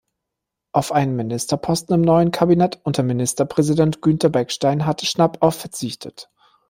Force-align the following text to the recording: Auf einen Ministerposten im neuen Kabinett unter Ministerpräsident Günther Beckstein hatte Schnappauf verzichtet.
Auf 0.71 0.91
einen 0.93 1.15
Ministerposten 1.15 1.93
im 1.93 2.01
neuen 2.01 2.31
Kabinett 2.31 2.79
unter 2.83 3.03
Ministerpräsident 3.03 4.01
Günther 4.01 4.29
Beckstein 4.31 4.87
hatte 4.87 5.05
Schnappauf 5.05 5.53
verzichtet. 5.53 6.27